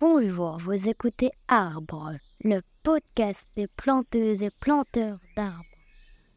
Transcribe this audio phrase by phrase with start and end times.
[0.00, 2.12] Bonjour, vous écoutez Arbre,
[2.42, 5.62] le podcast des planteuses et planteurs d'arbres.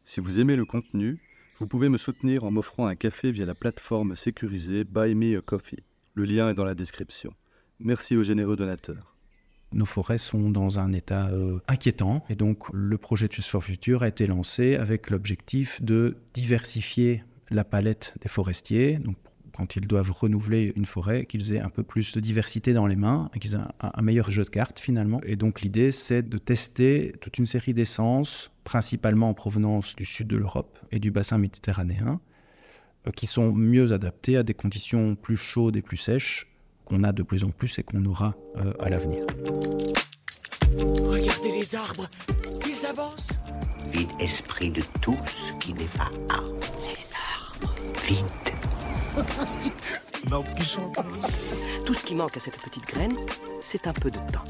[0.04, 1.18] Si vous aimez le contenu,
[1.58, 5.40] vous pouvez me soutenir en m'offrant un café via la plateforme sécurisée Buy Me a
[5.40, 5.82] Coffee.
[6.12, 7.32] Le lien est dans la description.
[7.80, 9.16] Merci aux généreux donateurs.
[9.72, 14.02] Nos forêts sont dans un état euh, inquiétant et donc le projet Choose for Future
[14.02, 19.16] a été lancé avec l'objectif de diversifier la palette des forestiers, donc
[19.54, 22.96] quand ils doivent renouveler une forêt, qu'ils aient un peu plus de diversité dans les
[22.96, 25.20] mains et qu'ils aient un, meilleur jeu de cartes finalement.
[25.24, 30.26] Et donc l'idée, c'est de tester toute une série d'essences, principalement en provenance du sud
[30.26, 32.20] de l'Europe et du bassin méditerranéen,
[33.06, 36.48] euh, qui sont mieux adaptées à des conditions plus chaudes et plus sèches
[36.84, 39.24] qu'on a de plus en plus et qu'on aura euh, à l'avenir.
[40.78, 42.10] Regardez les arbres,
[42.66, 43.28] ils avancent.
[43.92, 46.58] Vide esprit de tout ce qui n'est pas arbre.
[46.82, 47.74] Les arbres.
[48.06, 48.54] Vide
[51.84, 53.16] Tout ce qui manque à cette petite graine,
[53.62, 54.44] c'est un peu de temps.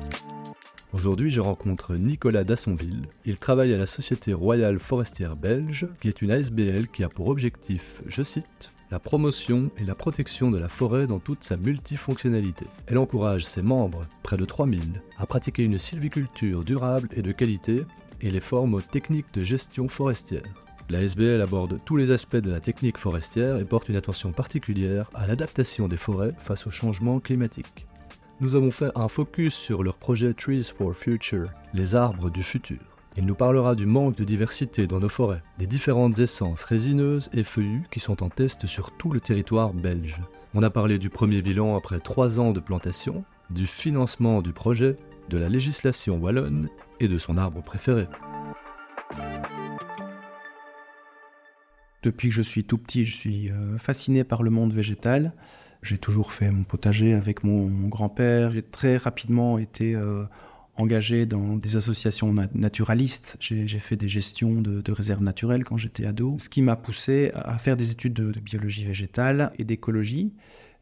[0.92, 3.08] Aujourd'hui, je rencontre Nicolas Dassonville.
[3.24, 7.28] Il travaille à la Société Royale Forestière Belge, qui est une ASBL qui a pour
[7.28, 12.66] objectif, je cite, la promotion et la protection de la forêt dans toute sa multifonctionnalité.
[12.86, 17.84] Elle encourage ses membres, près de 3000, à pratiquer une sylviculture durable et de qualité
[18.20, 20.63] et les formes aux techniques de gestion forestière.
[20.90, 25.08] La SBL aborde tous les aspects de la technique forestière et porte une attention particulière
[25.14, 27.86] à l'adaptation des forêts face au changement climatique.
[28.40, 32.78] Nous avons fait un focus sur leur projet Trees for Future, les arbres du futur.
[33.16, 37.44] Il nous parlera du manque de diversité dans nos forêts, des différentes essences résineuses et
[37.44, 40.20] feuillues qui sont en test sur tout le territoire belge.
[40.52, 44.96] On a parlé du premier bilan après trois ans de plantation, du financement du projet,
[45.30, 46.68] de la législation wallonne
[47.00, 48.06] et de son arbre préféré.
[52.04, 55.32] Depuis que je suis tout petit, je suis euh, fasciné par le monde végétal.
[55.82, 58.50] J'ai toujours fait mon potager avec mon, grand-père.
[58.50, 60.24] J'ai très rapidement été euh,
[60.76, 63.38] engagé dans des associations naturalistes.
[63.40, 67.56] J'ai fait des gestions de, réserves naturelles quand j'étais ado, ce qui m'a poussé à
[67.56, 70.34] faire des études de biologie végétale et d'écologie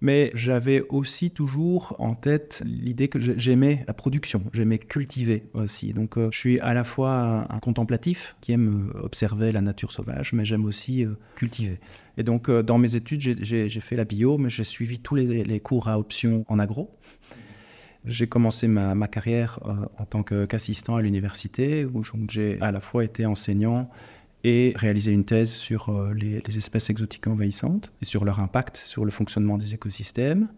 [0.03, 5.93] mais j'avais aussi toujours en tête l'idée que j'aimais la production, j'aimais cultiver aussi.
[5.93, 9.93] Donc euh, je suis à la fois un, contemplatif qui aime euh, observer la nature
[9.93, 11.79] sauvage, mais j'aime aussi euh, cultiver.
[12.19, 15.89] Et donc dans mes études, j'ai fait la bio, mais j'ai suivi tous les, cours
[15.89, 16.91] à option en agro.
[18.05, 19.61] J'ai commencé ma, carrière
[19.97, 23.89] en tant qu'assistant à l'université, où j'ai à la fois été enseignant
[24.45, 29.05] et réaliser une thèse sur euh, les, espèces exotiques envahissantes et sur leur impact sur
[29.05, 30.49] le fonctionnement des écosystèmes.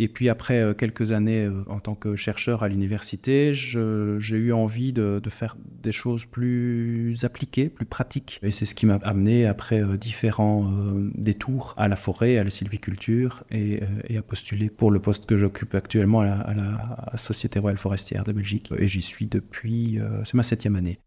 [0.00, 4.52] Et puis après euh, quelques années euh, en tant que chercheur à l'université, j'ai eu
[4.52, 8.40] envie de, faire des choses plus appliquées, plus pratiques.
[8.42, 10.72] Et c'est ce qui m'a amené après différents
[11.14, 13.80] détours à la forêt, à la sylviculture et,
[14.16, 18.24] à postuler pour le poste que j'occupe actuellement à la, à la, Société Royale Forestière
[18.24, 18.72] de Belgique.
[18.78, 20.98] Et j'y suis depuis, c'est ma septième année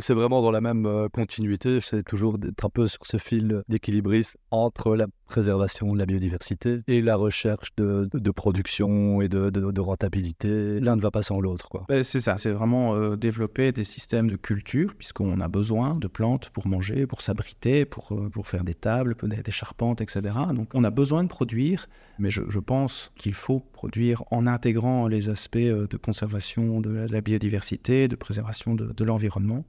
[0.00, 3.62] c'est vraiment dans la même euh, continuité, c'est toujours d'être un peu sur ce fil
[3.68, 10.80] d'équilibriste entre la préservation de la biodiversité et la recherche de, production et de, rentabilité.
[10.80, 11.68] L'un ne va pas sans l'autre.
[11.88, 16.08] Ben, c'est ça, c'est vraiment euh, développer des systèmes de culture, puisqu'on a besoin de
[16.08, 20.34] plantes pour manger, pour s'abriter, pour, euh, pour faire des tables, des, charpentes, etc.
[20.52, 21.86] Donc on a besoin de produire,
[22.18, 28.08] mais je, pense qu'il faut produire en intégrant les aspects de conservation de la biodiversité,
[28.08, 29.64] de préservation de l'environnement.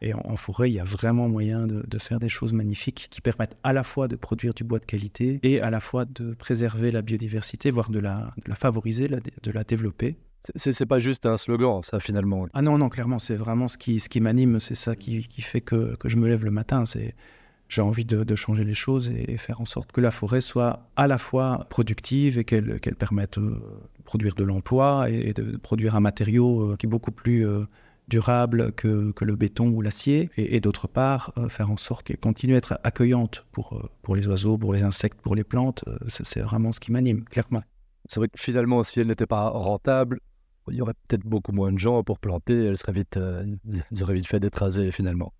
[0.00, 3.56] Et en, forêt, il y a vraiment moyen de, faire des choses magnifiques qui permettent
[3.64, 6.92] à la fois de produire du bois de qualité et à la fois de préserver
[6.92, 10.16] la biodiversité, voire de la, la favoriser, de la développer.
[10.56, 12.46] C'est pas juste un slogan, ça, finalement.
[12.54, 15.42] Ah non, non, clairement, c'est vraiment ce qui, ce qui m'anime, c'est ça qui, qui,
[15.42, 16.84] fait que, que, je me lève le matin.
[16.86, 17.14] C'est
[17.68, 21.06] j'ai envie de, changer les choses et, faire en sorte que la forêt soit à
[21.06, 23.60] la fois productive et qu'elle qu'elle permette euh,
[23.98, 27.66] de produire de l'emploi et, de produire un matériau euh, qui est beaucoup plus euh,
[28.08, 32.18] durable que, que le béton ou l'acier, et, d'autre part, euh, faire en sorte qu'elle
[32.18, 35.84] continue à être accueillante pour, euh, pour les oiseaux, pour les insectes, pour les plantes.
[35.86, 37.62] Euh, c'est vraiment ce qui m'anime, clairement.
[38.08, 40.20] C'est vrai que finalement, si elle n'était pas rentable,
[40.70, 43.18] il y aurait peut-être beaucoup moins de gens pour planter, elle serait vite,
[43.90, 45.32] ils auraient vite fait d'être rasés finalement.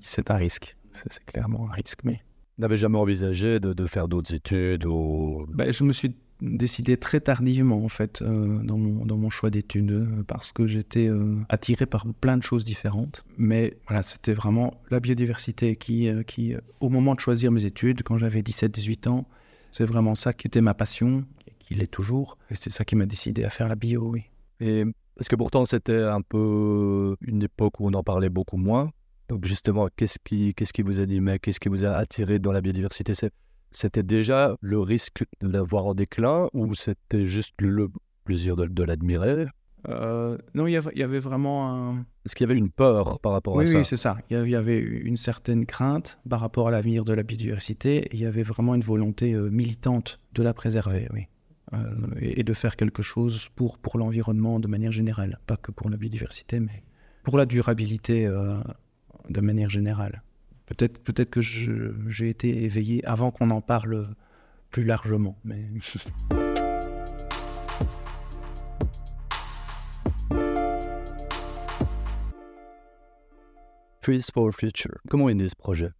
[0.00, 2.22] C'est un risque, c'est clairement un risque, mais...
[2.58, 5.46] N'avez jamais envisagé de, de faire d'autres études ou...
[5.48, 9.50] Ben, je me suis décidé très tardivement en fait euh, dans, mon, dans, mon, choix
[9.50, 13.24] d'études euh, parce que j'étais euh, attiré par plein de choses différentes.
[13.36, 18.16] Mais voilà, c'était vraiment la biodiversité qui, qui, au moment de choisir mes études, quand
[18.16, 19.26] j'avais 17-18 ans,
[19.72, 22.38] c'est vraiment ça qui était ma passion, et qui l'est toujours.
[22.50, 24.22] Et c'est ça qui m'a décidé à faire la bio, oui.
[24.60, 24.84] Et
[25.16, 28.90] parce que pourtant c'était un peu une époque où on en parlait beaucoup moins?
[29.28, 32.60] Donc justement, qu'est-ce qui, qu'est-ce qui vous animait, qu'est-ce qui vous a attiré dans la
[32.60, 33.12] biodiversité?
[33.70, 37.88] C'était déjà le risque de l'avoir en déclin ou c'était juste le
[38.24, 39.46] plaisir de, de l'admirer?
[39.88, 41.98] Euh, non, il y, avait, vraiment un...
[42.26, 44.18] Est-ce qu'il y avait une peur par rapport Oui, à ça oui, c'est ça.
[44.28, 47.98] Il y avait- une certaine crainte par rapport à l'avenir de la biodiversité.
[47.98, 51.26] et Il y avait vraiment une volonté euh, militante de la préserver, oui.
[51.74, 51.78] Euh,
[52.20, 55.38] et, et de faire quelque chose pour, pour l'environnement de manière générale.
[55.46, 56.82] Pas que pour la biodiversité, mais
[57.22, 58.58] pour la durabilité euh,
[59.28, 60.22] de manière générale.
[60.68, 64.14] Peut-être peut que j'ai été éveillé avant qu'on en parle
[64.70, 65.38] plus largement.
[65.44, 65.64] Mais...
[74.02, 74.96] Trees for Future.
[75.08, 75.90] Comment est né ce projet?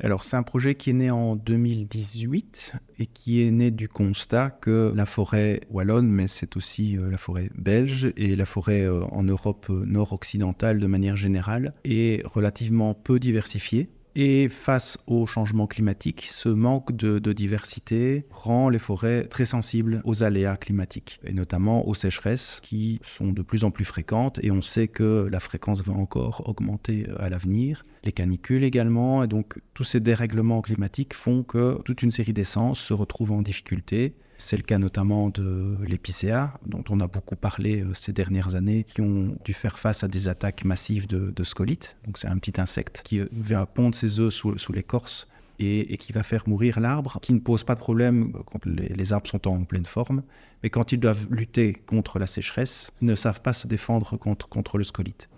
[0.00, 4.50] Alors, c'est un projet qui est né en 2018 et qui est né du constat
[4.50, 9.04] que la forêt wallonne, mais c'est aussi euh, la forêt belge et la forêt euh,
[9.12, 13.90] en Europe euh, nord-occidentale de manière générale est relativement peu diversifiée.
[14.14, 20.02] Et face au changement climatique, ce manque de, de diversité rend les forêts très sensibles
[20.04, 24.50] aux aléas climatiques, et notamment aux sécheresses qui sont de plus en plus fréquentes, et
[24.50, 29.28] on sait que la fréquence va encore augmenter euh, à l'avenir, les canicules également, et
[29.28, 34.14] donc tous ces dérèglements climatiques font que toute une série d'essences se retrouvent en difficulté.
[34.42, 38.82] C'est le cas notamment de l'épicéa, dont on a beaucoup parlé euh, ces dernières années,
[38.82, 41.96] qui ont dû faire face à des attaques massives de, de scolytes.
[42.06, 45.28] Donc c'est un petit insecte qui va pondre ses œufs sous, sous l'écorce
[45.60, 49.28] et, qui va faire mourir l'arbre, qui ne pose pas de problème quand les, arbres
[49.28, 50.24] sont en pleine forme,
[50.64, 54.48] mais quand ils doivent lutter contre la sécheresse, ils ne savent pas se défendre contre,
[54.48, 55.28] contre le scolyte.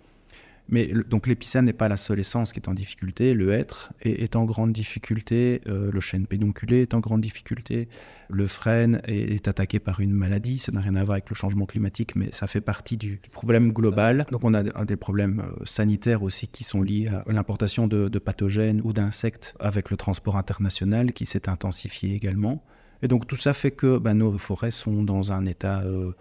[0.67, 3.33] Mais donc l'épicéa n'est pas la seule essence qui est en difficulté.
[3.33, 5.61] Le hêtre est, en grande difficulté.
[5.67, 7.87] euh, le chêne pédonculé est en grande difficulté.
[8.29, 10.57] Le frêne est, attaqué par une maladie.
[10.57, 13.71] Ça n'a rien à voir avec le changement climatique, mais ça fait partie du, problème
[13.71, 14.25] global.
[14.31, 18.81] Donc on a des- problèmes euh, sanitaires aussi qui sont liés à l'importation de, pathogènes
[18.83, 22.63] ou d'insectes avec le transport international qui s'est intensifié également.
[23.03, 26.13] Et donc tout ça fait que ben, nos forêts sont dans un état euh,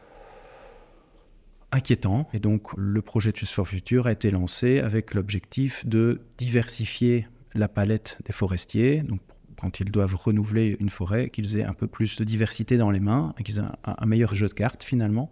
[1.74, 2.28] inquiétant.
[2.32, 7.68] Et donc, le projet Tues for Future a été lancé avec l'objectif de diversifier la
[7.68, 9.02] palette des forestiers.
[9.02, 9.20] Donc,
[9.60, 13.00] quand ils doivent renouveler une forêt, qu'ils aient un peu plus de diversité dans les
[13.00, 15.30] mains qu'ils aient un, un meilleur jeu de cartes finalement.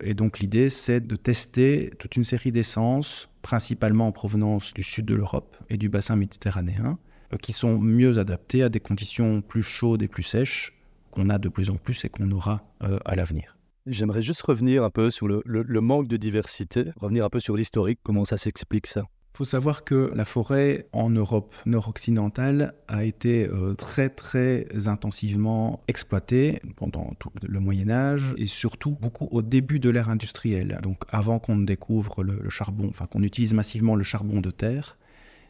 [0.00, 5.06] Et donc, l'idée, c'est de tester toute une série d'essences, principalement en provenance du sud
[5.06, 6.98] de l'Europe et du bassin méditerranéen,
[7.32, 10.74] euh, qui sont mieux adaptées à des conditions plus chaudes et plus sèches
[11.10, 13.57] qu'on a de plus en plus et qu'on aura euh, à l'avenir.
[13.90, 18.00] J'aimerais juste revenir un peu sur le, manque de diversité, revenir un peu sur l'historique,
[18.02, 19.04] comment ça s'explique ça
[19.34, 25.80] Il faut savoir que la forêt en Europe nord-occidentale a été euh, très très intensivement
[25.88, 30.78] exploitée pendant tout le Moyen Âge et surtout beaucoup au début de l'ère industrielle.
[30.82, 34.98] Donc avant qu'on découvre le, le charbon, enfin qu'on utilise massivement le charbon de terre,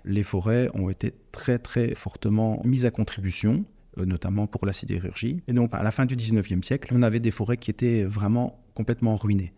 [0.05, 3.65] les forêts ont été très très fortement mises à contribution
[4.05, 5.43] notamment pour la sidérurgie.
[5.49, 8.61] Et donc à la fin du 19e siècle, on avait des forêts qui étaient vraiment
[8.75, 9.53] complètement ruinées.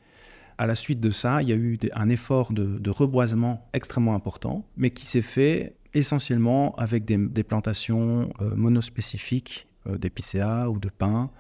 [0.60, 4.66] À la suite de ça, il y a eu un effort de, reboisement extrêmement important,
[4.76, 11.30] mais qui s'est fait essentiellement avec des, plantations euh, monospécifiques euh, d'épicéa ou de pins.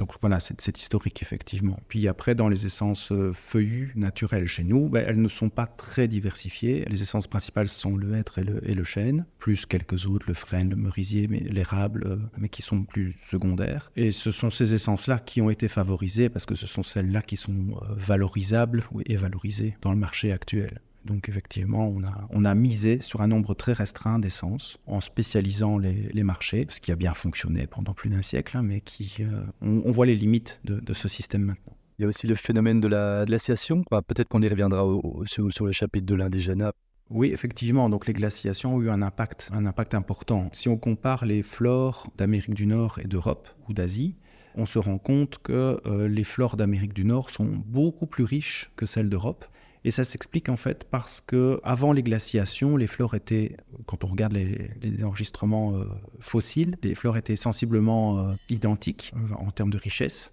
[0.00, 1.78] Donc voilà, c'est historique effectivement.
[1.88, 5.66] Puis après, dans les essences euh, feuillues naturelles chez nous, ben, elles ne sont pas
[5.66, 6.86] très diversifiées.
[6.88, 10.76] Les essences principales sont le hêtre et le, chêne, plus quelques autres, le frêne, le
[10.76, 13.92] merisier, l'érable, euh, mais qui sont plus secondaires.
[13.94, 17.36] Et ce sont ces essences-là qui ont été favorisées parce que ce sont celles-là qui
[17.36, 20.80] sont euh, valorisables et valorisées dans le marché actuel.
[21.04, 25.78] Donc effectivement, on a, on a misé sur un nombre très restreint d'essences en spécialisant
[25.78, 29.16] les, les marchés, ce qui a bien fonctionné pendant plus d'un siècle, hein, mais qui,
[29.20, 31.74] euh, on, on voit les limites de, de ce système maintenant.
[31.98, 33.82] Il y a aussi le phénomène de la glaciation.
[33.90, 36.72] Bah, Peut-être qu'on y reviendra au- au- sur, sur le chapitre de l'indigénat.
[37.10, 40.48] Oui, effectivement, donc les glaciations ont eu un impact, un impact important.
[40.52, 44.16] Si on compare les flores d'Amérique du Nord et d'Europe ou d'Asie,
[44.54, 48.70] on se rend compte que euh, les flores d'Amérique du Nord sont beaucoup plus riches
[48.76, 49.44] que celles d'Europe.
[49.84, 53.56] Et ça s'explique en fait parce que avant les glaciations, les flores étaient,
[53.86, 55.84] quand on regarde les, enregistrements euh,
[56.18, 60.32] fossiles, les flores étaient sensiblement euh, identiques euh, en termes de richesse.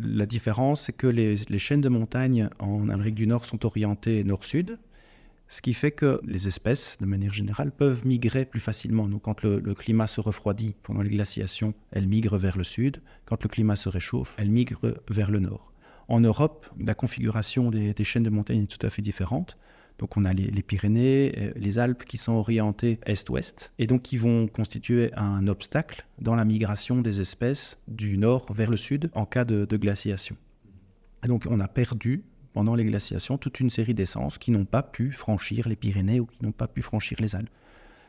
[0.00, 4.78] La différence, c'est que les, chaînes de montagne en Amérique du Nord sont orientées nord-sud,
[5.46, 9.08] ce qui fait que les espèces, de manière générale, peuvent migrer plus facilement.
[9.08, 13.00] Donc, quand le climat se refroidit pendant les glaciations, elles migrent vers le sud.
[13.24, 15.72] Quand le climat se réchauffe, elles migrent vers le nord.
[16.08, 19.58] En Europe, la configuration des, chaînes de montagne est tout à fait différente.
[19.98, 24.16] Donc on a les, Pyrénées, euh, les Alpes qui sont orientées est-ouest et donc qui
[24.16, 29.26] vont constituer un obstacle dans la migration des espèces du nord vers le sud en
[29.26, 30.36] cas de, glaciation.
[31.24, 32.22] Donc on a perdu
[32.52, 36.26] pendant les glaciations toute une série d'essences qui n'ont pas pu franchir les Pyrénées ou
[36.26, 37.50] qui n'ont pas pu franchir les Alpes.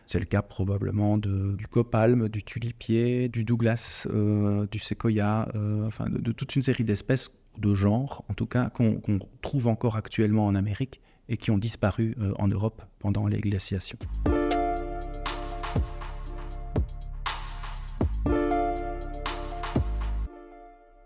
[0.05, 6.07] C'est le cas probablement du copalme, du tulipier, du douglas, euh, du séquoia, euh, enfin
[6.09, 7.29] de toute une série d'espèces
[7.59, 9.01] de genre, en tout cas, qu'on
[9.41, 13.99] trouve encore actuellement en Amérique et qui ont disparu euh, en Europe pendant les glaciations.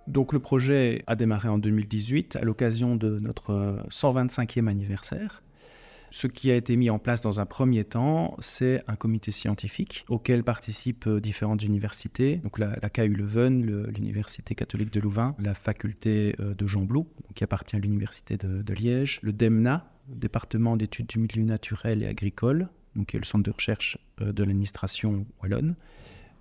[0.08, 5.42] Donc le projet a démarré en 2018 à l'occasion de notre 125e anniversaire.
[6.14, 10.06] Ce qui a été mis en place dans un premier temps, c'est un comité scientifique
[10.08, 16.36] auquel participent euh, différentes universités, donc la, KU Leuven, l'Université catholique de Louvain, la faculté
[16.40, 21.18] euh, de Jean Blou, qui appartient à l'Université de, Liège, le DEMNA, département d'études du
[21.18, 22.70] milieu naturel et agricole,
[23.08, 25.76] qui est le centre de recherche euh, de l'administration wallonne,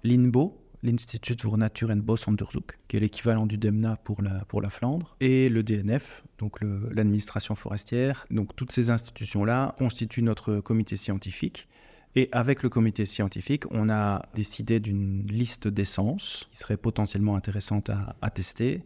[0.05, 4.71] l'INBO, l'Institut pour Nature and Bosonderzoek, qui est l'équivalent du DEMNA pour la, pour la
[4.71, 8.27] Flandre, et le DNF, donc l'administration forestière.
[8.31, 11.69] Donc toutes ces institutions-là constituent notre comité scientifique.
[12.15, 17.89] Et avec le comité scientifique, on a décidé d'une liste d'essences qui serait potentiellement intéressante
[17.89, 18.83] à, à, tester.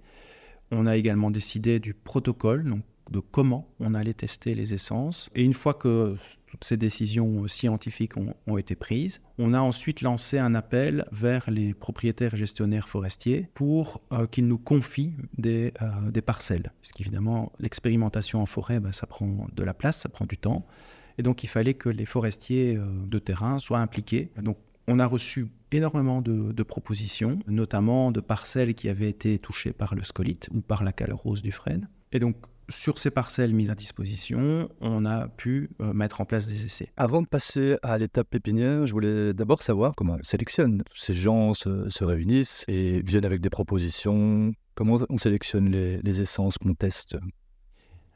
[0.70, 5.30] On a également décidé du protocole, donc de comment on allait tester les essences.
[5.34, 10.38] Et une fois que toutes ces décisions scientifiques ont, été prises, on a ensuite lancé
[10.38, 16.10] un appel vers les propriétaires et gestionnaires forestiers pour euh, qu'ils nous confient des, euh,
[16.10, 16.72] des parcelles.
[17.58, 20.66] L'expérimentation en forêt, bah, ça prend de la place, ça prend du temps.
[21.18, 24.30] Et donc, il fallait que les forestiers euh, de terrain soient impliqués.
[24.42, 24.58] Donc,
[24.88, 29.94] on a reçu énormément de, de, propositions, notamment de parcelles qui avaient été touchées par
[29.94, 31.88] le scolite ou par la calorose du frêne.
[32.12, 32.36] Et donc,
[32.68, 36.92] sur ces parcelles mises à disposition, on a pu euh, mettre en place des essais.
[36.96, 40.82] Avant de passer à l'étape pépinière, je voulais d'abord savoir comment on sélectionne.
[40.94, 44.52] Ces gens se, réunissent et viennent avec des propositions.
[44.74, 47.16] Comment on sélectionne les essences qu'on teste?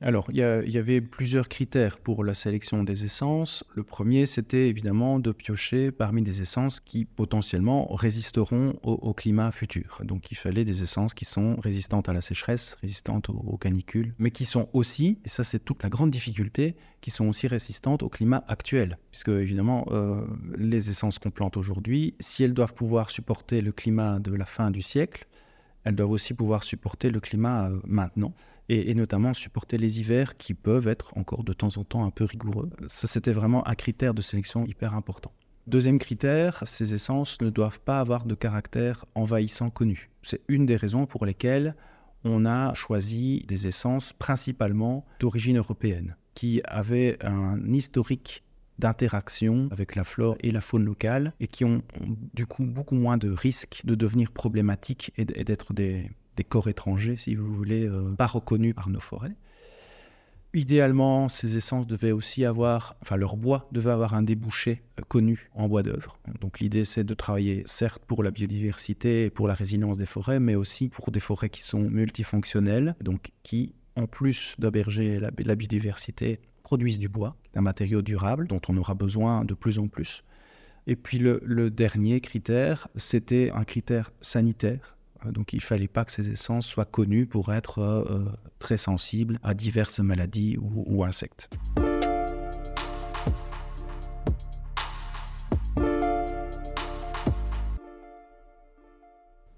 [0.02, 3.64] Alors, il y, avait plusieurs critères pour la sélection des essences.
[3.74, 10.00] Le premier, c'était évidemment de piocher parmi des essences qui potentiellement résisteront au, climat futur.
[10.02, 14.30] Donc, il fallait des essences qui sont résistantes à la sécheresse, résistantes aux, canicules, mais
[14.30, 18.08] qui sont aussi, et ça c'est toute la grande difficulté, qui sont aussi résistantes au
[18.08, 18.96] climat actuel.
[19.10, 20.22] Puisque évidemment, euh,
[20.56, 24.70] les essences qu'on plante aujourd'hui, si elles doivent pouvoir supporter le climat de la fin
[24.70, 25.26] du siècle,
[25.84, 28.32] elles doivent aussi pouvoir supporter le climat euh, maintenant
[28.70, 32.24] et, notamment supporter les hivers qui peuvent être encore de temps en temps un peu
[32.24, 32.70] rigoureux.
[32.86, 35.32] Ça, c'était vraiment un critère de sélection hyper important.
[35.66, 40.10] Deuxième critère, ces essences ne doivent pas avoir de caractère envahissant connu.
[40.22, 41.74] C'est une des raisons pour lesquelles
[42.24, 48.44] on a choisi des essences principalement d'origine européenne, qui avaient un historique
[48.78, 51.82] d'interaction avec la flore et la faune locale et qui ont
[52.34, 57.18] du coup beaucoup moins de risques de devenir problématiques et d'être des, des corps étrangers,
[57.18, 59.36] si vous voulez, euh, pas reconnus par nos forêts.
[60.54, 65.50] Idéalement, ces essences devaient aussi avoir, enfin leur bois devait avoir un débouché euh, connu
[65.54, 66.18] en bois d'œuvre.
[66.40, 70.40] Donc l'idée c'est de travailler certes pour la biodiversité et pour la résilience des forêts,
[70.40, 76.40] mais aussi pour des forêts qui sont multifonctionnelles, donc qui, en plus d'héberger la, biodiversité,
[76.62, 80.24] produisent du bois, un matériau durable dont on aura besoin de plus en plus.
[80.86, 84.96] Et puis le dernier critère, c'était un critère sanitaire
[85.26, 88.24] donc il ne fallait pas que ces essences soient connues pour être euh, euh,
[88.58, 91.48] très sensibles à diverses maladies ou, insectes.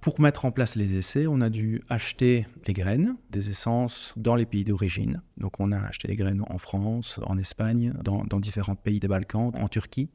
[0.01, 4.35] Pour mettre en place les essais, on a dû acheter les graines des essences dans
[4.35, 5.23] les pays d'origine.
[5.37, 9.07] Donc on a acheté les graines en France, en Espagne, dans, dans différents pays des
[9.07, 10.11] Balkans, en Turquie.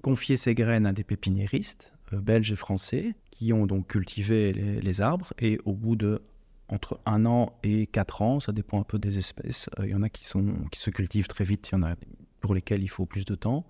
[0.00, 3.14] Confier ces graines à des pépiniéristes euh, belges et français
[3.50, 6.22] ont donc cultivé les, arbres et au bout de
[6.68, 9.68] entre un an et quatre ans, ça dépend un peu des espèces.
[9.78, 11.82] Euh, il y en a qui, sont, qui se cultivent très vite, il y en
[11.82, 11.94] a
[12.40, 13.66] pour lesquels il faut plus de temps.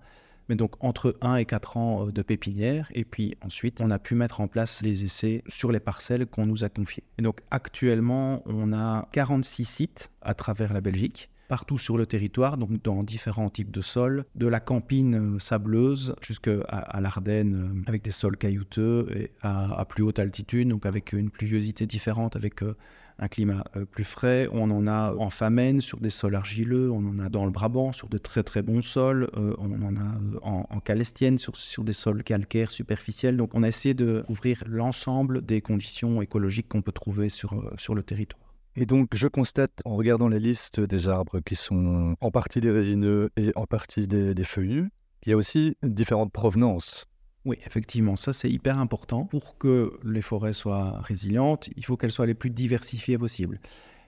[0.49, 3.99] Mais donc entre un et quatre ans euh, de pépinière, et puis ensuite on a
[3.99, 7.03] pu mettre en place les essais sur les parcelles qu'on nous a confiées.
[7.17, 12.57] Et donc actuellement on a 46 sites à travers la Belgique partout sur le territoire,
[12.57, 17.83] donc dans différents types de sols, de la campine euh, sableuse jusqu'à à, l'Ardenne euh,
[17.85, 22.63] avec des sols caillouteux et à, plus haute altitude, donc avec une pluviosité différente, avec
[22.63, 22.75] euh,
[23.19, 24.49] un climat plus frais.
[24.51, 27.93] On en a en Famenne sur des sols argileux, on en a dans le Brabant
[27.93, 31.93] sur de très très bons sols, on en a en, en Calestienne sur, sur, des
[31.93, 33.37] sols calcaires superficiels.
[33.37, 37.93] Donc on a essayé de couvrir l'ensemble des conditions écologiques qu'on peut trouver sur, sur
[37.93, 38.52] le territoire.
[38.75, 42.71] Et donc, je constate en regardant la liste des arbres qui sont en partie des
[42.71, 44.89] résineux et en partie des, feuillus,
[45.21, 47.05] qu'il y a aussi différentes provenances.
[47.45, 49.25] Oui, effectivement, ça c'est hyper important.
[49.25, 53.59] Pour que les forêts soient résilientes, il faut qu'elles soient les plus diversifiées possibles.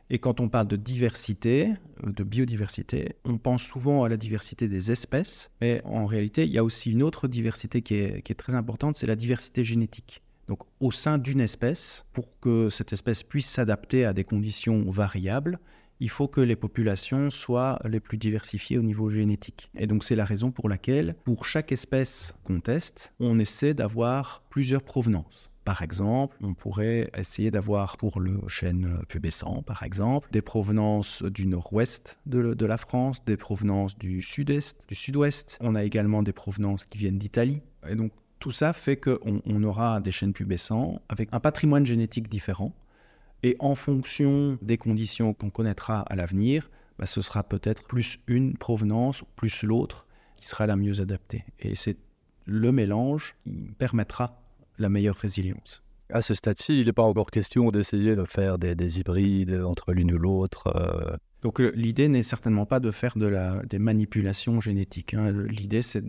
[0.09, 4.67] Et quand on parle de diversité, euh, de biodiversité, on pense souvent à la diversité
[4.67, 8.55] des espèces, mais en réalité, il y a aussi une autre diversité qui est très
[8.55, 10.21] importante, c'est la diversité génétique.
[10.47, 15.59] Donc au sein d'une espèce, pour que cette espèce puisse s'adapter à des conditions variables,
[15.99, 19.69] il faut que les populations soient les plus diversifiées au niveau génétique.
[19.77, 24.43] Et donc c'est la raison pour laquelle, pour chaque espèce qu'on teste, on essaie d'avoir
[24.49, 25.49] plusieurs provenances.
[25.63, 31.47] Par exemple, on pourrait essayer d'avoir pour le chêne pubescent, par exemple, des provenances du
[31.47, 35.57] nord-ouest de, la France, des provenances du sud-est, du sud-ouest.
[35.61, 37.63] On a également des provenances qui viennent d'Italie.
[37.89, 42.29] Et donc tout ça fait qu'on on aura des chênes pubescents avec un patrimoine génétique
[42.29, 42.73] différent.
[43.43, 48.57] Et en fonction des conditions qu'on connaîtra à l'avenir, bah, ce sera peut-être plus une
[48.57, 51.43] provenance ou plus l'autre qui sera la mieux adaptée.
[51.59, 51.97] Et c'est
[52.45, 54.41] le mélange qui permettra
[54.77, 55.83] la meilleure résilience.
[56.11, 59.91] À ce stade-ci, il n'est pas encore question d'essayer de faire des, des hybrides entre
[59.93, 60.67] l'une ou l'autre.
[60.75, 61.17] Euh...
[61.45, 65.13] Donc l'idée n'est certainement pas de faire des manipulations génétiques.
[65.13, 65.31] Hein.
[65.47, 66.03] L'idée, c'est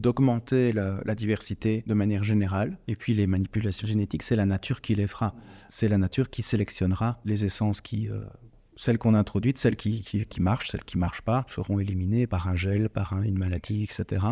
[0.00, 2.76] d'augmenter la, diversité de manière générale.
[2.88, 5.36] Et puis les manipulations génétiques, c'est la nature qui les fera.
[5.68, 7.80] C'est la nature qui sélectionnera les essences.
[7.94, 8.24] Euh,
[8.74, 12.48] celles qu'on a introduites, celles qui, marchent, celles qui ne marchent pas, seront éliminées par
[12.48, 14.26] un gel, par un, une maladie, etc.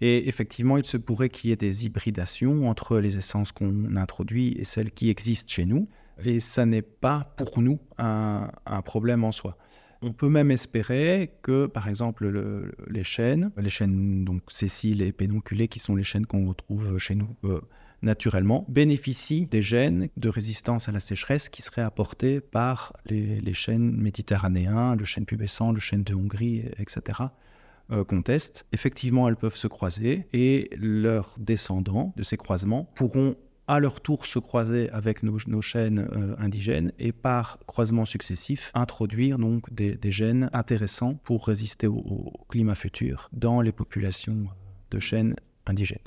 [0.00, 4.56] Et effectivement, il se pourrait qu'il y ait des hybridations entre les essences qu'on introduit
[4.58, 5.90] et celles qui existent chez nous.
[6.22, 8.50] Et ça n'est pas pour nous un,
[8.84, 9.56] problème en soi.
[10.02, 15.12] On peut même espérer que, par exemple, le, les chênes, les chênes donc sessiles et
[15.12, 17.60] pédonculés, qui sont les chênes qu'on retrouve chez nous euh,
[18.02, 23.54] naturellement, bénéficient des gènes de résistance à la sécheresse qui seraient apportés par les, les
[23.54, 27.28] chênes méditerranéens, le chêne pubescent, le chêne de Hongrie, etc
[27.90, 33.36] euh, qu'on teste, effectivement, elles peuvent se croiser et leurs descendants de ces croisements pourront
[33.66, 38.70] à leur tour se croiser avec nos, nos chaînes euh, indigènes et par croisement successif
[38.74, 44.48] introduire donc des, des gènes intéressants pour résister au, au, climat futur dans les populations
[44.90, 45.98] de chênes indigènes.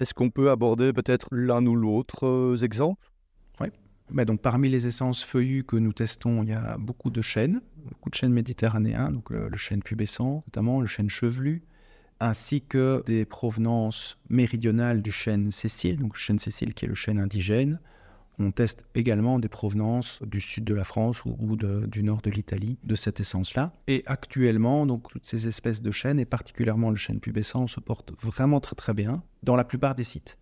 [0.00, 3.10] Est-ce qu'on peut aborder peut-être l'un ou l'autre euh, exemple?
[3.60, 3.68] Oui.
[4.12, 8.10] Donc, parmi les essences feuillues que nous testons, il y a beaucoup de chênes, beaucoup
[8.10, 11.62] de chênes méditerranéens, le, chêne pubescent, notamment le chêne chevelu,
[12.20, 16.94] ainsi que des provenances méridionales du chêne Cécile, donc le chêne Cécile qui est le
[16.94, 17.80] chêne indigène.
[18.38, 22.78] On teste également des provenances du sud de la France ou, du nord de l'Italie
[22.82, 23.72] de cette essence-là.
[23.86, 28.12] Et actuellement, donc toutes ces espèces de chênes, et particulièrement le chêne pubescent, se portent
[28.20, 30.36] vraiment très très bien dans la plupart des sites.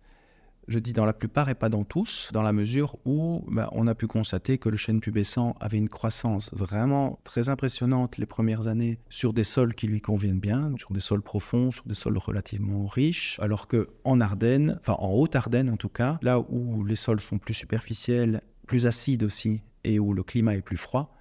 [0.67, 3.87] Je dis dans la plupart et pas dans tous, dans la mesure où bah, on
[3.87, 8.67] a pu constater que le chêne pubescent avait une croissance vraiment très impressionnante les premières
[8.67, 12.17] années sur des sols qui lui conviennent bien, sur des sols profonds, sur des sols
[12.17, 16.95] relativement riches, alors que en Ardennes, enfin en Haute-Ardenne en tout cas, là où les
[16.95, 21.13] sols sont plus superficiels, plus acides aussi, et où le climat est plus froid,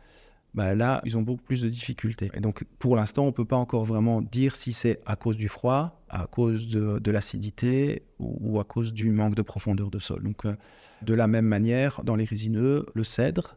[0.55, 2.31] bah là, ils ont beaucoup plus de difficultés.
[2.35, 5.39] Et donc, pour l'instant, on ne peut pas encore vraiment dire si c'est à cause
[5.39, 9.99] du froid, à cause de, l'acidité ou, ou, à cause du manque de profondeur de
[9.99, 10.23] sol.
[10.23, 10.55] Donc, euh,
[11.01, 13.57] de la même manière, dans les résineux, le cèdre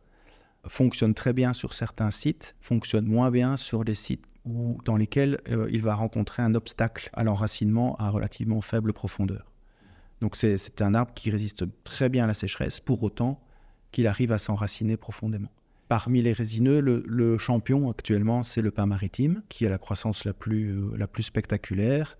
[0.67, 5.41] fonctionne très bien sur certains sites, fonctionne moins bien sur des sites où, dans lesquels
[5.49, 9.51] euh, il va rencontrer un obstacle à l'enracinement à relativement faible profondeur.
[10.21, 13.41] Donc, c'est un arbre qui résiste très bien à la sécheresse, pour autant
[13.91, 15.51] qu'il arrive à s'enraciner profondément.
[15.87, 20.33] Parmi les résineux, le, champion actuellement, c'est le pain maritime, qui a la croissance la
[20.33, 22.17] plus, euh, la plus spectaculaire,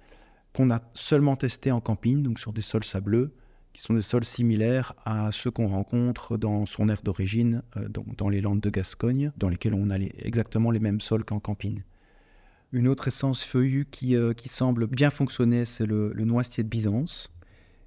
[0.54, 3.34] qu'on a seulement testé en camping, donc sur des sols sableux,
[3.73, 8.30] qui sont des sols similaires à ceux qu'on rencontre dans son aire d'origine, euh, dans
[8.30, 11.82] les Landes de Gascogne, dans lesquelles on a les, exactement les mêmes sols qu'en camping.
[12.71, 17.35] Une autre essence feuillue qui, euh, semble bien fonctionner, c'est le, le noisetier de Byzance,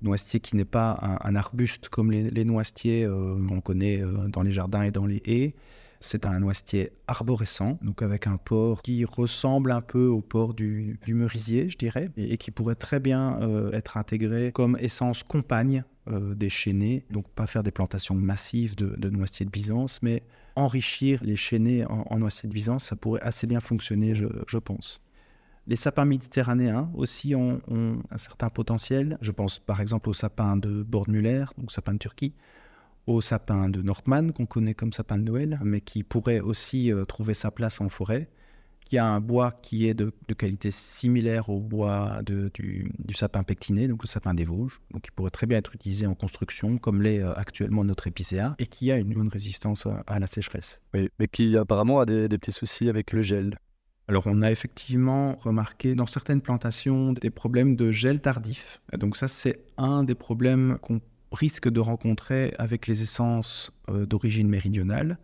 [0.03, 4.43] noisetier qui n'est pas un, arbuste comme les, les noisetiers euh, qu'on connaît euh, dans
[4.43, 5.55] les jardins et dans les haies.
[6.01, 10.97] C'est un noisetier arborescent, donc avec un port qui ressemble un peu au port du,
[11.09, 16.37] merisier, je dirais, et, qui pourrait très bien euh, être intégré comme essence compagne euh,
[16.37, 17.05] des chênés.
[17.11, 20.23] Donc pas faire des plantations massives de, de noisetiers de Byzance, mais
[20.55, 25.01] enrichir les chênés en, en noisetiers de Byzance, ça pourrait assez bien fonctionner, je pense.
[25.69, 29.19] Les sapins méditerranéens aussi ont, un certain potentiel.
[29.21, 32.33] Je pense par exemple au sapin de Bordmuller, donc sapin de Turquie,
[33.07, 37.05] au sapin de Nordmann, qu'on connaît comme sapin de Noël, mais qui pourrait aussi euh,
[37.05, 38.31] trouver sa place en forêt,
[38.87, 44.03] qui a un bois qui est de, qualité similaire au bois du, sapin pectiné, donc
[44.03, 47.21] le sapin des Vosges, donc qui pourrait très bien être utilisé en construction, comme l'est
[47.21, 50.81] euh, actuellement notre épicéa, et qui a une bonne résistance à, la sécheresse.
[50.95, 53.59] Oui, mais qui apparemment a des petits soucis avec le gel.
[54.09, 58.81] Alors on a effectivement remarqué dans certaines plantations des problèmes de gel tardif.
[58.99, 64.49] Donc ça c'est un des problèmes qu'on risque de rencontrer avec les essences euh, d'origine
[64.49, 65.19] méridionale.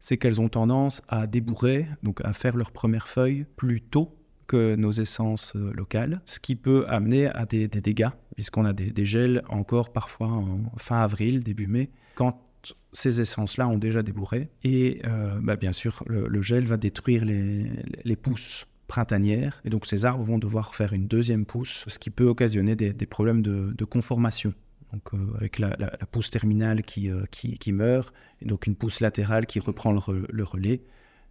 [0.00, 4.12] c'est qu'elles ont tendance à débourrer, donc à faire leurs premières feuilles plus tôt
[4.48, 9.04] que nos essences euh, locales, ce qui peut amener à des, dégâts, puisqu'on a des,
[9.04, 12.45] gels encore parfois en fin avril, début mai, quand
[12.92, 14.48] ces essences-là ont déjà débourré.
[14.64, 20.04] Et euh, bah, bien sûr, le, gel va détruire les, pousses printanières, et donc ces
[20.04, 24.54] arbres vont devoir faire une deuxième pousse, ce qui peut occasionner des, problèmes de, conformation.
[24.92, 25.76] Donc, euh, avec la,
[26.10, 30.82] pousse terminale qui, qui, meurt, et donc une pousse latérale qui reprend le relais,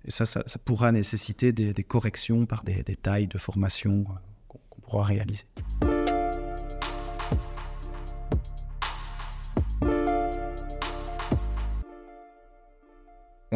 [0.08, 4.14] et ça, ça, pourra nécessiter des, corrections par des, tailles de formation euh,
[4.48, 5.46] qu'on pourra réaliser.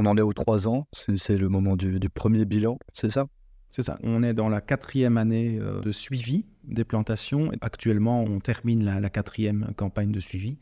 [0.02, 3.28] On en est aux trois ans, c'est le moment du, premier bilan, c'est ça?
[3.70, 7.52] C'est ça, on est dans la quatrième année euh, de suivi des plantations.
[7.60, 10.58] Actuellement, on termine la quatrième campagne de suivi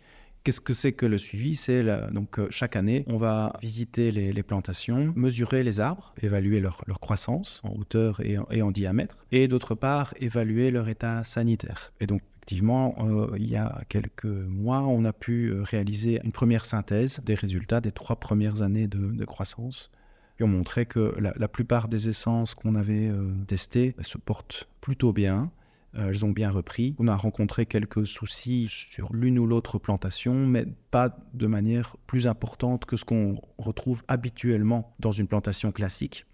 [0.47, 1.57] Qu'est-ce que c'est que le suivi?
[1.57, 1.83] C'est
[2.13, 7.61] donc euh, chaque année, on va visiter les, plantations, mesurer les arbres, évaluer leur, croissance
[7.65, 11.91] en hauteur et en, diamètre, et d'autre part évaluer leur état sanitaire.
[11.99, 16.31] Et donc effectivement, euh, il y a quelques mois, on a pu euh, réaliser une
[16.31, 19.91] première synthèse des résultats des trois premières années de, croissance
[20.37, 23.11] qui ont montré que la, plupart des essences qu'on avait
[23.47, 25.51] testées se portent plutôt bien,
[25.93, 26.95] elles ont bien repris.
[26.99, 32.27] On a rencontré quelques soucis sur l'une ou l'autre plantation, mais pas de manière plus
[32.27, 36.25] importante que ce qu'on retrouve habituellement dans une plantation classique.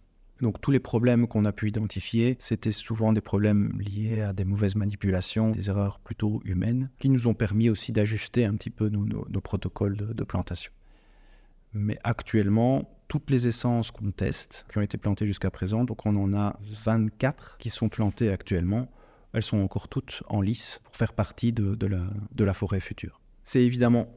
[0.41, 4.45] Donc tous les problèmes qu'on a pu identifier, c'était souvent des problèmes liés à des
[4.45, 8.89] mauvaises manipulations, des erreurs plutôt humaines, qui nous ont permis aussi d'ajuster un petit peu
[8.89, 10.71] nos, protocoles de, de, plantation.
[11.73, 16.15] Mais actuellement, toutes les essences qu'on teste, qui ont été plantées jusqu'à présent, donc on
[16.15, 18.89] en a 24 qui sont plantées actuellement,
[19.33, 21.77] elles sont encore toutes en lice pour faire partie de,
[22.43, 23.19] la, forêt future.
[23.43, 24.07] C'est évidemment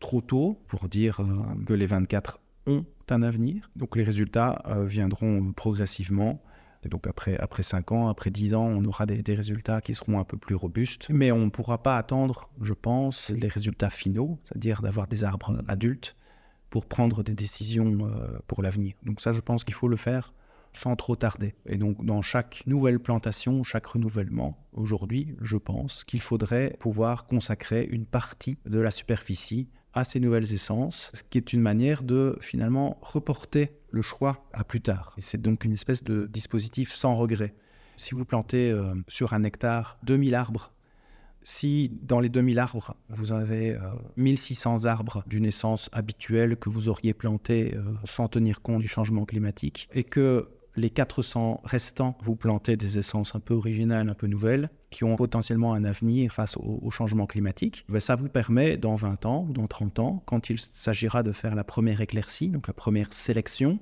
[0.00, 3.70] trop tôt pour dire euh, que les 24 ont un avenir.
[3.76, 6.42] Donc les résultats euh, viendront progressivement.
[6.84, 10.18] Et donc après, après 5 ans, après 10 ans, on aura des, résultats qui seront
[10.18, 11.08] un peu plus robustes.
[11.10, 15.62] Mais on ne pourra pas attendre, je pense, les résultats finaux, c'est-à-dire d'avoir des arbres
[15.68, 16.16] adultes
[16.70, 18.94] pour prendre des décisions euh, pour l'avenir.
[19.04, 20.32] Donc ça, je pense qu'il faut le faire
[20.72, 21.54] sans trop tarder.
[21.66, 27.86] Et donc dans chaque nouvelle plantation, chaque renouvellement, aujourd'hui, je pense qu'il faudrait pouvoir consacrer
[27.90, 32.36] une partie de la superficie à ces nouvelles essences, ce qui est une manière de
[32.40, 35.14] finalement reporter le choix à plus tard.
[35.18, 37.54] C'est donc une espèce de dispositif sans regret.
[37.96, 40.72] Si vous plantez euh, sur un hectare 2000 arbres,
[41.42, 43.76] si dans les 2000 arbres, vous avez
[44.16, 48.88] 1600 euh, arbres d'une essence habituelle que vous auriez planté euh, sans tenir compte du
[48.88, 54.14] changement climatique, et que les 400 restants, vous plantez des essences un peu originales, un
[54.14, 57.84] peu nouvelles, qui ont potentiellement un avenir face au, changement climatique.
[57.88, 61.32] Ben, ça vous permet, dans 20 ans ou dans 30 ans, quand il s'agira de
[61.32, 63.78] faire la première éclaircie, donc la première sélection,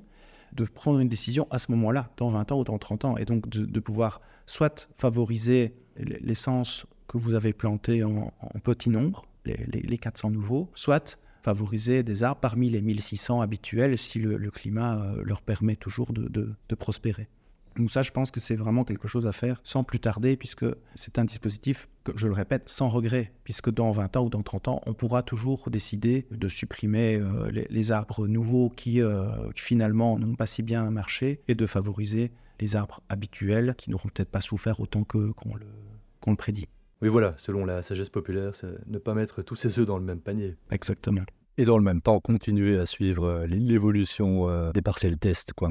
[0.52, 3.24] de prendre une décision à ce moment-là, dans 20 ans ou dans 30 ans, et
[3.24, 8.32] donc de, pouvoir soit favoriser l'essence que vous avez plantée en,
[8.64, 14.18] petit nombre, les, les 400 nouveaux, soit favoriser des arbres parmi les 1600 habituels si
[14.18, 17.28] le, climat euh, leur permet toujours de, prospérer.
[17.76, 20.66] Donc ça, je pense que c'est vraiment quelque chose à faire sans plus tarder, puisque
[20.94, 24.42] c'est un dispositif, que, je le répète, sans regret, puisque dans 20 ans ou dans
[24.42, 30.18] 30 ans, on pourra toujours décider de supprimer euh, les, arbres nouveaux qui, euh, finalement
[30.18, 34.40] n'ont pas si bien marché, et de favoriser les arbres habituels qui n'auront peut-être pas
[34.40, 36.66] souffert autant qu'on le prédit.
[37.02, 40.04] Oui, voilà, selon la sagesse populaire, c'est ne pas mettre tous ses œufs dans le
[40.04, 40.56] même panier.
[40.70, 41.22] Exactement.
[41.56, 45.70] Et dans le même temps, continuer à suivre euh, l'évolution euh, des parcelles test, quoi.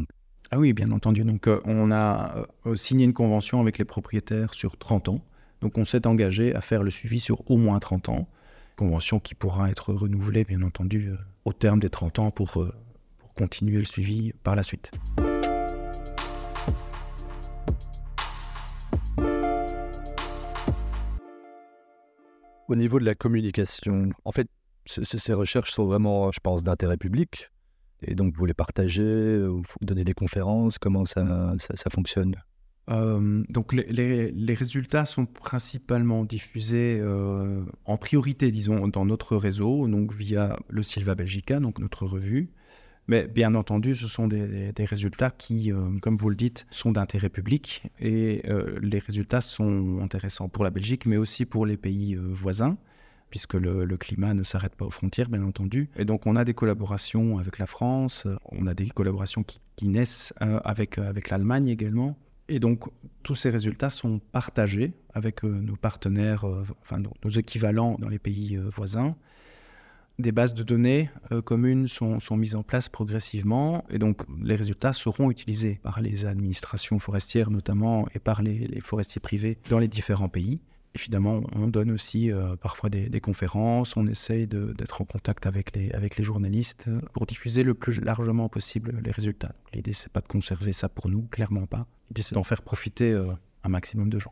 [0.51, 1.23] Ah oui, bien entendu.
[1.23, 2.43] Donc, euh, on a
[2.75, 5.21] signé une convention avec les propriétaires sur 30 ans.
[5.61, 8.27] Donc, on s'est engagé à faire le suivi sur au moins 30 ans.
[8.75, 11.11] Convention qui pourra être renouvelée, bien entendu,
[11.45, 14.89] au terme des 30 ans pour, pour continuer le suivi par la suite.
[22.69, 24.47] Au niveau de la communication, en fait,
[24.85, 27.49] ces recherches sont vraiment, je pense, d'intérêt public.
[28.03, 32.35] Et donc, vous les partagez, vous donnez des conférences, comment ça, ça, fonctionne?
[32.91, 39.87] Euh, donc les, les, résultats sont principalement diffusés euh, en priorité, disons, dans notre réseau,
[39.87, 42.51] donc via le Silva Belgica, donc notre revue.
[43.09, 47.29] Mais bien entendu, ce sont des, résultats qui, euh, comme vous le dites, sont d'intérêt
[47.29, 48.43] public et
[48.81, 52.77] les résultats sont intéressants pour la Belgique, mais aussi pour les pays voisins
[53.29, 55.89] puisque le, climat ne s'arrête pas aux frontières, bien entendu.
[55.95, 60.33] Et donc on a des collaborations avec la France, on a des collaborations qui, naissent
[60.41, 62.17] euh, avec, euh, avec l'Allemagne également.
[62.49, 62.89] Et donc
[63.23, 66.45] tous ces résultats sont partagés avec euh, nos partenaires,
[66.81, 69.15] enfin nos, équivalents dans les pays voisins.
[70.19, 74.93] Des bases de données euh, communes sont, mises en place progressivement et donc les résultats
[74.93, 80.29] seront utilisés par les administrations forestières notamment et par les, forestiers privés dans les différents
[80.29, 80.59] pays.
[80.95, 85.91] Évidemment, on donne aussi euh, parfois des, conférences, on essaye d'être en contact avec les,
[85.91, 89.53] avec les journalistes pour diffuser le plus largement possible les résultats.
[89.73, 91.85] L'idée, c'est pas de conserver ça pour nous, clairement pas.
[92.09, 93.31] L'idée, c'est d'en faire profiter euh,
[93.63, 94.31] un maximum de gens.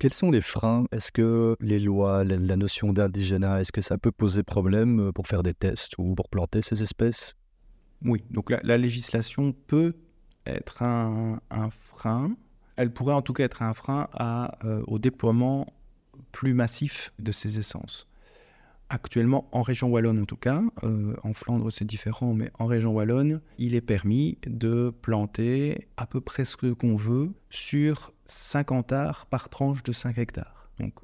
[0.00, 0.86] Quels sont les freins?
[0.92, 5.26] Est-ce que les lois, la, notion d'indigénat, est-ce que ça peut poser problème euh, pour
[5.26, 7.34] faire des tests ou pour planter ces espèces?
[8.02, 9.94] Oui, donc la, la, législation peut
[10.46, 12.34] être un, frein.
[12.76, 14.08] Elle pourrait en tout cas être un frein
[14.64, 15.66] euh, au déploiement
[16.32, 18.08] plus massif de ces essences.
[18.88, 22.92] Actuellement, en région wallonne en tout cas, euh, en Flandre c'est différent, mais en région
[22.92, 29.26] wallonne, il est permis de planter à peu près ce qu'on veut sur 50 arts
[29.26, 30.70] par tranche de 5 hectares.
[30.78, 30.94] Donc,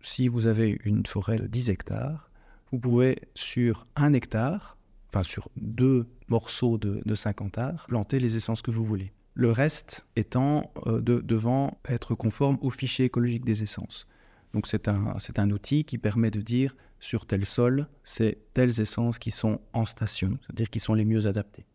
[0.00, 2.30] si vous avez une forêt de 10 hectares,
[2.70, 4.76] vous pouvez sur un hectare,
[5.08, 9.12] enfin sur deux morceaux de, de 50 arts, planter les essences que vous voulez.
[9.34, 14.06] Le reste étant euh, de, devant être conforme au fichier écologique des essences.
[14.52, 19.18] Donc c'est un, un outil qui permet de dire sur tel sol, c'est telles essences
[19.18, 21.66] qui sont en station, c'est-à-dire qui sont les mieux adaptées.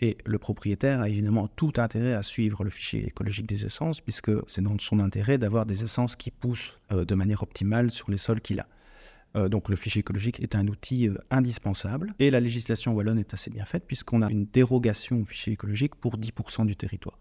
[0.00, 4.30] Et le propriétaire a évidemment tout intérêt à suivre le fichier écologique des essences, puisque
[4.46, 8.16] c'est dans son intérêt d'avoir des essences qui poussent euh, de manière optimale sur les
[8.16, 8.66] sols qu'il a.
[9.36, 12.14] Euh, donc le fichier écologique est un outil euh, indispensable.
[12.18, 15.94] Et la législation wallonne est assez bien faite, puisqu'on a une dérogation au fichier écologique
[15.94, 17.18] pour 10% du territoire.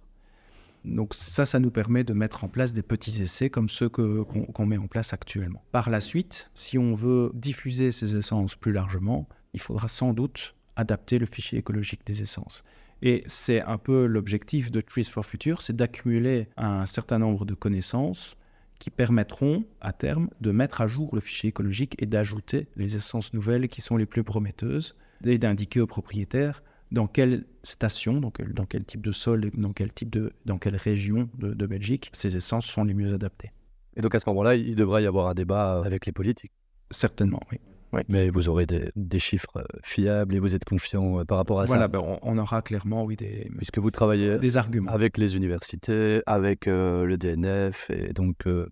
[0.85, 4.23] Donc ça, ça nous permet de mettre en place des petits essais comme ceux qu'on
[4.23, 5.61] qu met en place actuellement.
[5.73, 10.55] Par la suite, si on veut diffuser ces essences plus largement, il faudra sans doute
[10.79, 12.63] adapter le fichier écologique des essences.
[13.01, 17.53] Et c'est un peu l'objectif de Trees for Future, c'est d'accumuler un certain nombre de
[17.53, 18.35] connaissances
[18.79, 23.33] qui permettront à terme de mettre à jour le fichier écologique et d'ajouter les essences
[23.33, 28.53] nouvelles qui sont les plus prometteuses et d'indiquer aux propriétaires dans quelle station, dans quel,
[28.53, 32.09] dans quel, type de sol, dans quel type de, dans quelle région de, de Belgique
[32.13, 33.51] ces essences sont les mieux adaptées.
[33.97, 36.53] Et donc à ce moment-là, il devrait y avoir un débat avec les politiques.
[36.89, 37.59] Certainement, oui.
[38.07, 41.83] Mais vous aurez des, des, chiffres fiables et vous êtes confiant par rapport à voilà,
[41.83, 41.87] ça.
[41.87, 43.49] Ben on, on, aura clairement, oui, des.
[43.57, 48.67] Puisque vous travaillez des arguments avec les universités, avec euh, le DNF, et donc euh,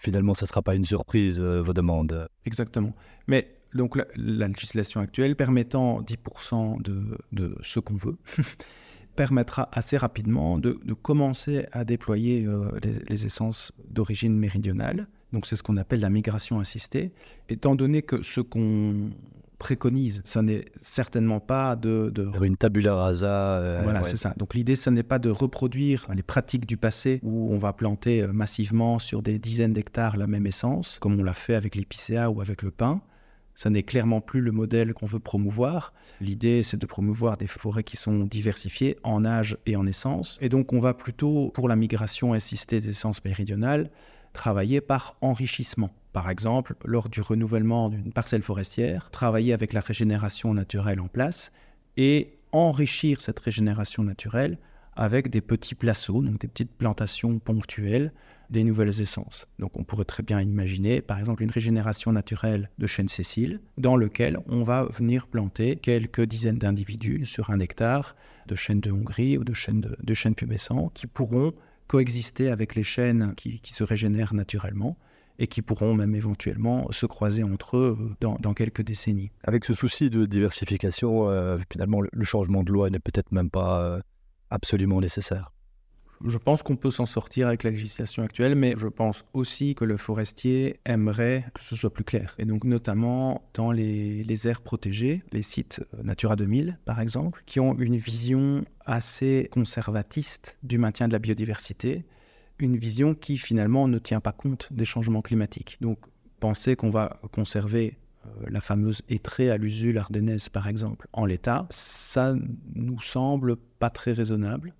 [0.00, 2.28] finalement, ça ne sera pas une surprise euh, vos demandes.
[2.46, 2.94] Exactement.
[3.26, 8.16] Mais donc la, la législation actuelle permettant 10% de, de ce qu'on veut
[9.16, 15.08] permettra assez rapidement de, de, commencer à déployer euh, les, les, essences d'origine méridionale.
[15.32, 17.12] Donc c'est ce qu'on appelle la migration assistée.
[17.48, 19.10] Étant donné que ce qu'on
[19.58, 22.28] préconise, ce n'est certainement pas de, de...
[22.42, 23.58] Une tabula rasa.
[23.58, 24.08] Euh, voilà, ouais.
[24.08, 24.34] c'est ça.
[24.36, 28.22] Donc l'idée, ce n'est pas de reproduire les pratiques du passé où on va planter
[28.22, 32.30] euh, massivement sur des dizaines d'hectares la même essence, comme on l'a fait avec l'épicéa
[32.30, 33.02] ou avec le pin.
[33.54, 35.92] Ça n'est clairement plus le modèle qu'on veut promouvoir.
[36.22, 40.38] L'idée, c'est de promouvoir des forêts qui sont diversifiées en âge et en essence.
[40.40, 43.90] Et donc, on va plutôt, pour la migration assistée d'essence méridionale,
[44.32, 45.90] travailler par enrichissement.
[46.12, 51.52] Par exemple, lors du renouvellement d'une parcelle forestière, travailler avec la régénération naturelle en place
[51.96, 54.58] et enrichir cette régénération naturelle
[54.96, 58.12] avec des petits placeaux, donc des petites plantations ponctuelles,
[58.50, 59.46] des nouvelles essences.
[59.60, 63.96] Donc on pourrait très bien imaginer, par exemple, une régénération naturelle de chêne Cécile, dans
[63.96, 68.16] lequel on va venir planter quelques dizaines d'individus sur un hectare
[68.46, 71.52] de chêne de Hongrie ou de chêne, de, de chêne pubescent qui pourront
[71.90, 74.96] coexister avec les chênes qui, se régénèrent naturellement
[75.40, 79.32] et qui pourront même éventuellement se croiser entre eux dans, dans quelques décennies.
[79.42, 83.82] Avec ce souci de diversification, euh, finalement, le changement de loi n'est peut-être même pas
[83.82, 84.00] euh,
[84.50, 85.50] absolument nécessaire.
[86.26, 89.84] Je pense qu'on peut s'en sortir avec la législation actuelle, mais je pense aussi que
[89.84, 92.34] le forestier aimerait que ce soit plus clair.
[92.38, 97.58] Et donc notamment dans les, les aires protégées, les sites Natura 2000 par exemple, qui
[97.58, 102.04] ont une vision assez conservatiste du maintien de la biodiversité,
[102.58, 105.78] une vision qui finalement ne tient pas compte des changements climatiques.
[105.80, 105.98] Donc
[106.38, 111.66] penser qu'on va conserver euh, la fameuse étrée à l'usule ardennaise par exemple en l'état,
[111.70, 112.34] ça
[112.74, 114.74] nous semble pas très raisonnable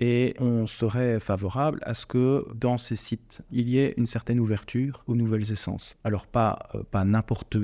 [0.00, 4.40] et on serait favorable à ce que dans ces sites, il y ait une certaine
[4.40, 5.96] ouverture aux nouvelles essences.
[6.04, 7.56] Alors pas, euh, pas n'importe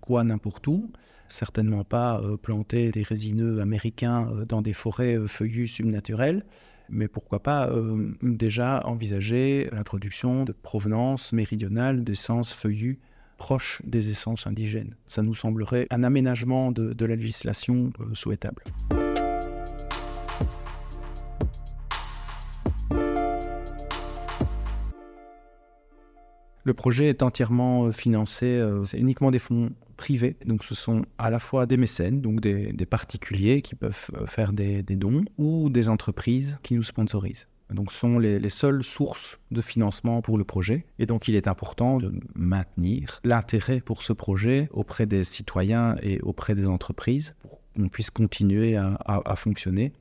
[0.00, 0.90] quoi, n'importe où,
[1.28, 6.44] certainement pas euh, planter des résineux américains euh, dans des forêts feuillues subnaturelles,
[6.88, 7.68] mais pourquoi pas
[8.22, 13.00] déjà envisager l'introduction de provenance méridionale d'essences feuillues
[13.38, 14.94] proches des essences indigènes.
[15.04, 18.62] Ça nous semblerait un aménagement de, la législation souhaitable.
[26.66, 30.36] Le projet est entièrement financé, c'est uniquement des fonds privés.
[30.46, 34.82] Donc ce sont à la fois des mécènes, donc des, particuliers qui peuvent faire des,
[34.82, 37.46] dons, ou des entreprises qui nous sponsorisent.
[37.70, 40.86] Donc ce sont les, les, seules sources de financement pour le projet.
[40.98, 46.20] Et donc il est important de maintenir l'intérêt pour ce projet auprès des citoyens et
[46.22, 49.92] auprès des entreprises pour qu'on puisse continuer à, à, à, fonctionner.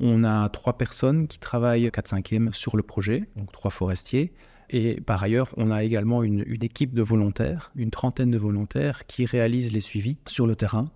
[0.00, 4.32] On a trois personnes qui travaillent 4-5e sur le projet, donc trois forestiers.
[4.70, 9.06] Et par ailleurs, on a également une, une, équipe de volontaires, une trentaine de volontaires
[9.06, 10.90] qui réalisent les suivis sur le terrain.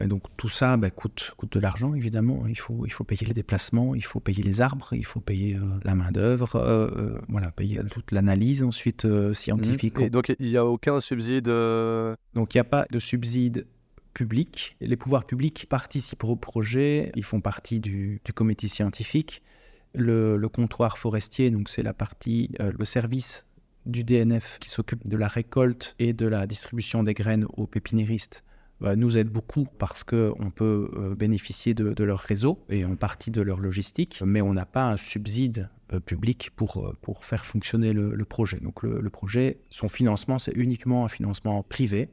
[0.00, 2.44] Et donc tout ça bah, coûte, coûte de l'argent, évidemment.
[2.48, 5.54] Il faut, il faut payer les déplacements, il faut payer les arbres, il faut payer
[5.54, 9.98] euh, la main-d'œuvre, euh, euh, voilà, payer toute l'analyse ensuite scientifique.
[9.98, 10.02] Mmh.
[10.02, 13.66] Et donc il n'y a aucun subside Donc il n'y a pas de subside
[14.12, 14.76] public.
[14.80, 19.42] Les pouvoirs publics participent au projet, ils font partie du, du comité scientifique
[19.94, 23.46] le, comptoir forestier, donc c'est la partie, euh, le service
[23.86, 28.42] du DNF qui s'occupe de la récolte et de la distribution des graines aux pépiniéristes,
[28.80, 33.30] bah, nous aide beaucoup parce qu'on peut euh, bénéficier de, leur réseau et en partie
[33.30, 37.92] de leur logistique, mais on n'a pas un subside euh, public pour, pour faire fonctionner
[37.92, 38.58] le, projet.
[38.60, 42.10] Donc le projet, son financement, c'est uniquement un financement privé.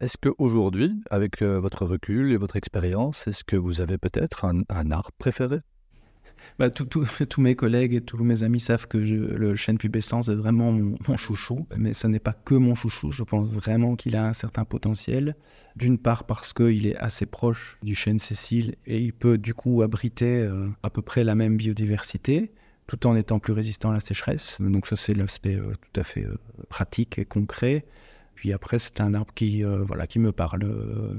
[0.00, 4.60] Est-ce qu'aujourd'hui, avec euh, votre recul et votre expérience, est-ce que vous avez peut-être un,
[4.68, 5.58] un, art préféré?
[6.56, 10.72] Bah, Tous mes collègues et tous mes amis savent que le chêne pubescent est vraiment
[10.72, 11.66] mon, chouchou.
[11.76, 13.10] Mais ce n'est pas que mon chouchou.
[13.10, 15.34] Je pense vraiment qu'il a un certain potentiel.
[15.74, 19.82] D'une part parce qu'il est assez proche du chêne Cécile et il peut du coup
[19.82, 22.52] abriter euh, à peu près la même biodiversité
[22.86, 24.58] tout en étant plus résistant à la sécheresse.
[24.60, 26.26] Donc ça c'est l'aspect euh, tout à fait
[26.68, 27.84] pratique et concret.
[28.38, 31.12] Puis après, c'est un arbre qui, euh, voilà, qui me parle euh,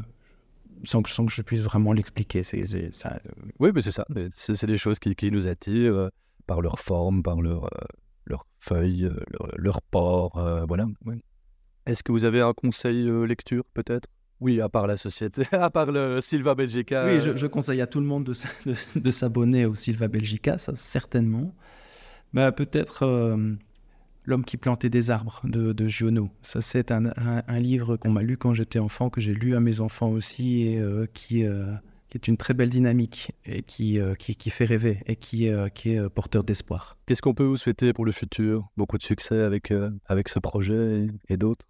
[0.86, 2.43] sans, que, sans que je puisse vraiment l'expliquer.
[2.43, 3.32] C'est, c'est, ça, euh...
[3.60, 4.05] Oui, mais c'est ça.
[4.38, 6.12] C'est, c'est des choses qui, qui, nous attirent
[6.47, 7.69] par leur forme, par leur,
[8.25, 10.38] leur feuilles, leur, leur port.
[10.38, 10.88] Euh, voilà.
[11.05, 11.21] Oui.
[11.86, 14.08] Est-ce que vous avez un conseil lecture, peut-être?
[14.39, 17.05] Oui, à part la société, à part le Silva Belgica.
[17.05, 18.34] Oui, je, je conseille à tout le monde de,
[18.65, 21.53] de, de s'abonner au Silva Belgica, ça certainement.
[22.32, 23.55] Bah, peut-être euh,
[24.29, 26.27] L'homme qui plantait des arbres de, de Giono.
[26.43, 27.01] Ça, c'est un,
[27.59, 30.79] livre qu'on m'a lu quand j'étais enfant, que j'ai lu à mes enfants aussi, et
[30.79, 31.73] euh, qui, euh,
[32.09, 36.43] qui, est une très belle dynamique, et qui, euh, fait rêver, et qui, est porteur
[36.43, 36.95] d'espoir.
[37.07, 38.69] Qu'est-ce qu'on peut vous souhaiter pour le futur?
[38.77, 41.65] Beaucoup de succès avec, ce projet et, et d'autres?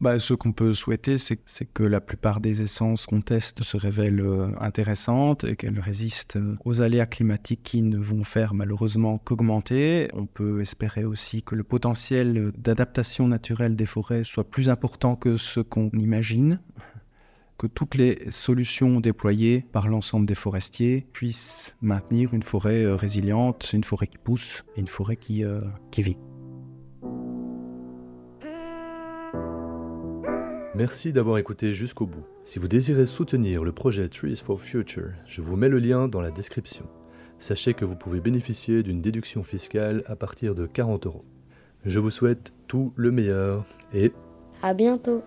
[0.00, 4.20] Bah, ce qu'on peut souhaiter, c'est que la plupart des essences qu'on teste se révèlent
[4.20, 10.08] euh, intéressantes et qu'elles résistent euh, aux aléas climatiques qui ne vont faire malheureusement qu'augmenter.
[10.12, 15.36] On peut espérer aussi que le potentiel d'adaptation naturelle des forêts soit plus important que
[15.36, 16.60] ce qu'on imagine
[17.58, 23.72] que toutes les solutions déployées par l'ensemble des forestiers puissent maintenir une forêt euh, résiliente,
[23.72, 26.16] une forêt qui pousse une forêt qui, euh, qui vit.
[30.76, 32.24] Merci d'avoir écouté jusqu'au bout.
[32.42, 36.20] Si vous désirez soutenir le projet Trees for Future, je vous mets le lien dans
[36.20, 36.84] la description.
[37.38, 41.24] Sachez que vous pouvez bénéficier d'une déduction fiscale à partir de 40 euros.
[41.84, 44.12] Je vous souhaite tout le meilleur et
[44.62, 45.22] à bientôt.